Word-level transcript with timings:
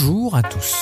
Bonjour 0.00 0.36
à 0.36 0.44
tous. 0.44 0.76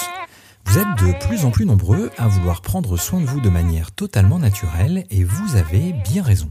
Vous 0.66 0.76
êtes 0.76 0.98
de 0.98 1.26
plus 1.26 1.46
en 1.46 1.50
plus 1.50 1.64
nombreux 1.64 2.10
à 2.18 2.28
vouloir 2.28 2.60
prendre 2.60 2.98
soin 2.98 3.18
de 3.18 3.24
vous 3.24 3.40
de 3.40 3.48
manière 3.48 3.90
totalement 3.90 4.38
naturelle 4.38 5.06
et 5.08 5.24
vous 5.24 5.56
avez 5.56 5.94
bien 5.94 6.22
raison. 6.22 6.50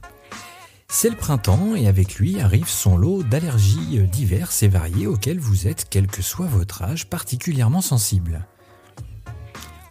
C'est 0.88 1.12
le 1.12 1.16
printemps 1.16 1.76
et 1.76 1.88
avec 1.88 2.16
lui 2.16 2.42
arrive 2.42 2.68
son 2.68 2.98
lot 2.98 3.22
d'allergies 3.22 4.00
diverses 4.12 4.64
et 4.64 4.68
variées 4.68 5.06
auxquelles 5.06 5.38
vous 5.38 5.68
êtes, 5.68 5.86
quel 5.92 6.08
que 6.08 6.24
soit 6.24 6.48
votre 6.48 6.82
âge, 6.82 7.08
particulièrement 7.08 7.82
sensible. 7.82 8.48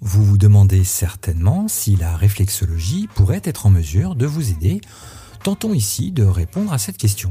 Vous 0.00 0.24
vous 0.24 0.38
demandez 0.38 0.82
certainement 0.82 1.68
si 1.68 1.94
la 1.94 2.16
réflexologie 2.16 3.08
pourrait 3.14 3.42
être 3.44 3.66
en 3.66 3.70
mesure 3.70 4.16
de 4.16 4.26
vous 4.26 4.50
aider. 4.50 4.80
Tentons 5.44 5.74
ici 5.74 6.10
de 6.10 6.24
répondre 6.24 6.72
à 6.72 6.78
cette 6.78 6.98
question. 6.98 7.30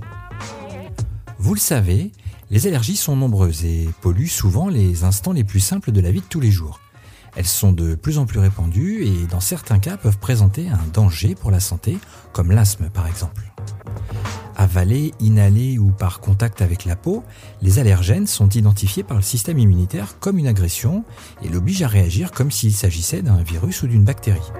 Vous 1.37 1.53
le 1.53 1.59
savez, 1.59 2.13
les 2.53 2.67
allergies 2.67 2.97
sont 2.97 3.15
nombreuses 3.15 3.65
et 3.65 3.89
polluent 4.01 4.27
souvent 4.27 4.69
les 4.69 5.03
instants 5.03 5.31
les 5.31 5.43
plus 5.43 5.59
simples 5.59 5.91
de 5.91 5.99
la 5.99 6.11
vie 6.11 6.19
de 6.19 6.25
tous 6.25 6.39
les 6.39 6.51
jours. 6.51 6.81
Elles 7.35 7.47
sont 7.47 7.71
de 7.71 7.95
plus 7.95 8.19
en 8.19 8.27
plus 8.27 8.37
répandues 8.37 9.03
et 9.05 9.25
dans 9.25 9.39
certains 9.39 9.79
cas 9.79 9.97
peuvent 9.97 10.19
présenter 10.19 10.69
un 10.69 10.85
danger 10.93 11.33
pour 11.33 11.49
la 11.49 11.59
santé, 11.59 11.97
comme 12.31 12.51
l'asthme 12.51 12.91
par 12.91 13.07
exemple. 13.07 13.41
Avalés, 14.55 15.15
inhalés 15.19 15.79
ou 15.79 15.89
par 15.89 16.19
contact 16.19 16.61
avec 16.61 16.85
la 16.85 16.95
peau, 16.95 17.23
les 17.63 17.79
allergènes 17.79 18.27
sont 18.27 18.49
identifiés 18.49 19.01
par 19.01 19.17
le 19.17 19.23
système 19.23 19.57
immunitaire 19.57 20.19
comme 20.19 20.37
une 20.37 20.45
agression 20.45 21.05
et 21.41 21.49
l'obligent 21.49 21.81
à 21.81 21.87
réagir 21.87 22.31
comme 22.31 22.51
s'il 22.51 22.75
s'agissait 22.75 23.23
d'un 23.23 23.41
virus 23.41 23.81
ou 23.81 23.87
d'une 23.87 24.03
bactérie. 24.03 24.51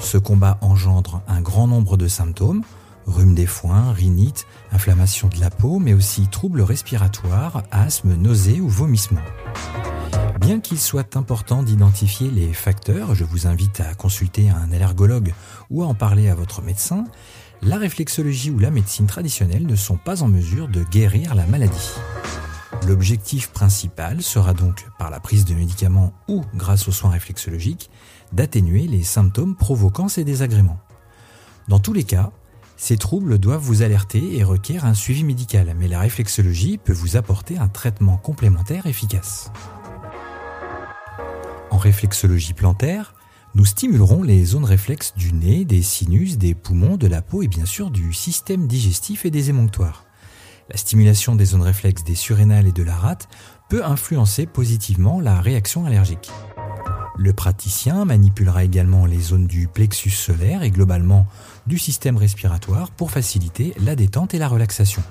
Ce 0.00 0.18
combat 0.18 0.58
engendre 0.60 1.22
un 1.28 1.40
grand 1.40 1.68
nombre 1.68 1.96
de 1.96 2.08
symptômes, 2.08 2.64
rhume 3.06 3.34
des 3.34 3.46
foins, 3.46 3.92
rhinite, 3.92 4.46
inflammation 4.72 5.28
de 5.28 5.40
la 5.40 5.50
peau, 5.50 5.78
mais 5.78 5.94
aussi 5.94 6.26
troubles 6.28 6.62
respiratoires, 6.62 7.62
asthme, 7.70 8.14
nausées 8.14 8.60
ou 8.60 8.68
vomissements. 8.68 9.20
Bien 10.40 10.60
qu'il 10.60 10.78
soit 10.78 11.16
important 11.16 11.62
d'identifier 11.62 12.30
les 12.30 12.52
facteurs, 12.52 13.14
je 13.14 13.24
vous 13.24 13.46
invite 13.46 13.80
à 13.80 13.94
consulter 13.94 14.50
un 14.50 14.70
allergologue 14.70 15.34
ou 15.70 15.82
à 15.82 15.86
en 15.86 15.94
parler 15.94 16.28
à 16.28 16.34
votre 16.34 16.62
médecin, 16.62 17.04
la 17.62 17.78
réflexologie 17.78 18.50
ou 18.50 18.58
la 18.58 18.70
médecine 18.70 19.06
traditionnelle 19.06 19.66
ne 19.66 19.76
sont 19.76 19.96
pas 19.96 20.22
en 20.22 20.28
mesure 20.28 20.68
de 20.68 20.84
guérir 20.84 21.34
la 21.34 21.46
maladie. 21.46 21.90
L'objectif 22.86 23.48
principal 23.48 24.22
sera 24.22 24.52
donc, 24.52 24.86
par 24.98 25.10
la 25.10 25.18
prise 25.18 25.44
de 25.44 25.54
médicaments 25.54 26.12
ou 26.28 26.44
grâce 26.54 26.86
aux 26.86 26.92
soins 26.92 27.10
réflexologiques, 27.10 27.90
d'atténuer 28.32 28.86
les 28.86 29.02
symptômes 29.02 29.56
provoquant 29.56 30.08
ces 30.08 30.22
désagréments. 30.22 30.78
Dans 31.68 31.80
tous 31.80 31.92
les 31.92 32.04
cas, 32.04 32.30
ces 32.76 32.98
troubles 32.98 33.38
doivent 33.38 33.62
vous 33.62 33.82
alerter 33.82 34.36
et 34.36 34.44
requièrent 34.44 34.84
un 34.84 34.94
suivi 34.94 35.24
médical, 35.24 35.74
mais 35.78 35.88
la 35.88 36.00
réflexologie 36.00 36.78
peut 36.78 36.92
vous 36.92 37.16
apporter 37.16 37.58
un 37.58 37.68
traitement 37.68 38.16
complémentaire 38.18 38.86
efficace. 38.86 39.50
En 41.70 41.78
réflexologie 41.78 42.52
plantaire, 42.52 43.14
nous 43.54 43.64
stimulerons 43.64 44.22
les 44.22 44.44
zones 44.44 44.64
réflexes 44.64 45.14
du 45.16 45.32
nez, 45.32 45.64
des 45.64 45.82
sinus, 45.82 46.36
des 46.36 46.54
poumons, 46.54 46.96
de 46.96 47.06
la 47.06 47.22
peau 47.22 47.42
et 47.42 47.48
bien 47.48 47.64
sûr 47.64 47.90
du 47.90 48.12
système 48.12 48.66
digestif 48.66 49.24
et 49.24 49.30
des 49.30 49.48
émonctoires. 49.48 50.04
La 50.68 50.76
stimulation 50.76 51.36
des 51.36 51.46
zones 51.46 51.62
réflexes 51.62 52.04
des 52.04 52.14
surrénales 52.14 52.66
et 52.66 52.72
de 52.72 52.82
la 52.82 52.96
rate 52.96 53.28
peut 53.70 53.84
influencer 53.84 54.46
positivement 54.46 55.20
la 55.20 55.40
réaction 55.40 55.86
allergique. 55.86 56.30
Le 57.18 57.32
praticien 57.32 58.04
manipulera 58.04 58.64
également 58.64 59.06
les 59.06 59.20
zones 59.20 59.46
du 59.46 59.68
plexus 59.68 60.10
solaire 60.10 60.62
et 60.62 60.70
globalement 60.70 61.26
du 61.66 61.78
système 61.78 62.16
respiratoire 62.16 62.90
pour 62.90 63.10
faciliter 63.10 63.74
la 63.82 63.96
détente 63.96 64.34
et 64.34 64.38
la 64.38 64.48
relaxation. 64.48 65.02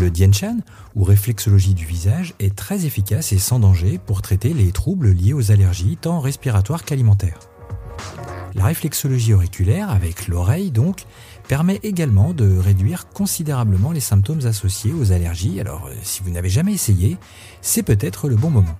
Le 0.00 0.10
Dienshan, 0.10 0.58
ou 0.94 1.04
réflexologie 1.04 1.74
du 1.74 1.84
visage, 1.84 2.34
est 2.38 2.54
très 2.54 2.84
efficace 2.84 3.32
et 3.32 3.38
sans 3.38 3.58
danger 3.58 3.98
pour 3.98 4.22
traiter 4.22 4.52
les 4.54 4.72
troubles 4.72 5.10
liés 5.10 5.32
aux 5.32 5.50
allergies 5.50 5.96
tant 6.00 6.20
respiratoires 6.20 6.84
qu'alimentaires. 6.84 7.38
La 8.58 8.64
réflexologie 8.64 9.34
auriculaire, 9.34 9.88
avec 9.88 10.26
l'oreille 10.26 10.72
donc, 10.72 11.04
permet 11.46 11.78
également 11.84 12.32
de 12.32 12.58
réduire 12.58 13.08
considérablement 13.08 13.92
les 13.92 14.00
symptômes 14.00 14.44
associés 14.46 14.92
aux 14.92 15.12
allergies, 15.12 15.60
alors 15.60 15.86
euh, 15.86 15.94
si 16.02 16.24
vous 16.24 16.30
n'avez 16.30 16.48
jamais 16.48 16.72
essayé, 16.72 17.18
c'est 17.62 17.84
peut-être 17.84 18.28
le 18.28 18.34
bon 18.34 18.50
moment. 18.50 18.76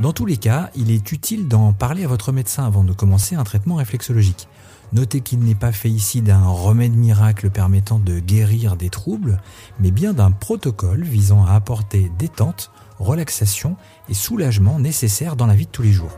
Dans 0.00 0.12
tous 0.12 0.24
les 0.24 0.36
cas, 0.36 0.70
il 0.76 0.92
est 0.92 1.10
utile 1.10 1.48
d'en 1.48 1.72
parler 1.72 2.04
à 2.04 2.06
votre 2.06 2.30
médecin 2.30 2.64
avant 2.64 2.84
de 2.84 2.92
commencer 2.92 3.34
un 3.34 3.42
traitement 3.42 3.74
réflexologique. 3.74 4.46
Notez 4.92 5.20
qu'il 5.20 5.40
n'est 5.40 5.56
pas 5.56 5.72
fait 5.72 5.90
ici 5.90 6.22
d'un 6.22 6.46
remède 6.46 6.94
miracle 6.94 7.50
permettant 7.50 7.98
de 7.98 8.20
guérir 8.20 8.76
des 8.76 8.88
troubles, 8.88 9.42
mais 9.80 9.90
bien 9.90 10.12
d'un 10.12 10.30
protocole 10.30 11.02
visant 11.02 11.44
à 11.44 11.54
apporter 11.54 12.12
détente, 12.20 12.70
relaxation 13.00 13.74
et 14.08 14.14
soulagement 14.14 14.78
nécessaires 14.78 15.34
dans 15.34 15.46
la 15.46 15.56
vie 15.56 15.66
de 15.66 15.72
tous 15.72 15.82
les 15.82 15.92
jours. 15.92 16.16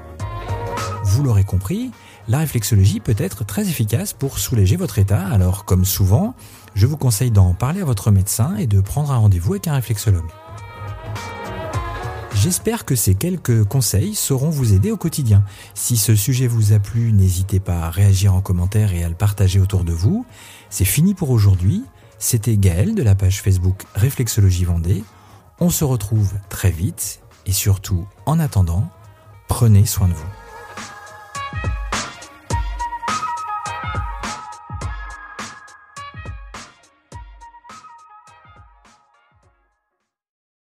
Vous 1.05 1.23
l'aurez 1.25 1.45
compris, 1.45 1.91
la 2.29 2.39
réflexologie 2.39 3.01
peut 3.01 3.17
être 3.19 3.45
très 3.45 3.69
efficace 3.69 4.13
pour 4.13 4.39
soulager 4.39 4.77
votre 4.77 4.99
état, 4.99 5.27
alors 5.27 5.65
comme 5.65 5.85
souvent, 5.85 6.35
je 6.75 6.87
vous 6.87 6.97
conseille 6.97 7.31
d'en 7.31 7.53
parler 7.53 7.81
à 7.81 7.85
votre 7.85 8.11
médecin 8.11 8.57
et 8.57 8.67
de 8.67 8.81
prendre 8.81 9.11
un 9.11 9.17
rendez-vous 9.17 9.53
avec 9.53 9.69
un 9.69 9.75
réflexologue. 9.75 10.31
J'espère 12.35 12.85
que 12.85 12.97
ces 12.97 13.15
quelques 13.15 13.65
conseils 13.65 14.15
sauront 14.15 14.51
vous 14.51 14.73
aider 14.73 14.91
au 14.91 14.97
quotidien. 14.97 15.45
Si 15.75 15.97
ce 15.97 16.17
sujet 16.17 16.47
vous 16.47 16.73
a 16.73 16.79
plu, 16.79 17.13
n'hésitez 17.13 17.61
pas 17.61 17.83
à 17.83 17.91
réagir 17.91 18.35
en 18.35 18.41
commentaire 18.41 18.93
et 18.93 19.05
à 19.05 19.09
le 19.09 19.15
partager 19.15 19.61
autour 19.61 19.85
de 19.85 19.93
vous. 19.93 20.27
C'est 20.71 20.85
fini 20.85 21.15
pour 21.15 21.31
aujourd'hui. 21.31 21.85
C'était 22.19 22.57
Gaël 22.57 22.95
de 22.95 23.03
la 23.03 23.15
page 23.15 23.43
Facebook 23.43 23.85
Réflexologie 23.95 24.65
Vendée. 24.65 25.05
On 25.61 25.71
se 25.71 25.85
retrouve 25.85 26.33
très 26.49 26.71
vite 26.71 27.21
et 27.47 27.53
surtout, 27.53 28.07
en 28.27 28.41
attendant, 28.41 28.89
prenez 29.47 29.87
soin 29.87 30.09
de 30.09 30.15
vous. 30.15 30.42